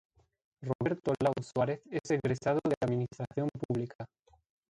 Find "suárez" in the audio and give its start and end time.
1.43-1.79